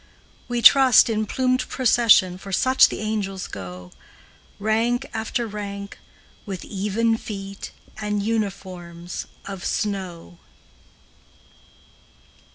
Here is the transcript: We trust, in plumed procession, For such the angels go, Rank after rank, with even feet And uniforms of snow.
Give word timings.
We 0.47 0.63
trust, 0.63 1.11
in 1.11 1.27
plumed 1.27 1.69
procession, 1.69 2.39
For 2.39 2.51
such 2.51 2.89
the 2.89 3.01
angels 3.01 3.45
go, 3.45 3.91
Rank 4.57 5.07
after 5.13 5.45
rank, 5.45 5.99
with 6.43 6.65
even 6.65 7.17
feet 7.17 7.69
And 7.97 8.23
uniforms 8.23 9.27
of 9.45 9.63
snow. 9.63 10.39